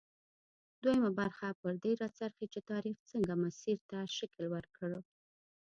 [0.83, 4.89] دویمه برخه پر دې راڅرخي چې تاریخ څنګه مسیر ته شکل ورکړ.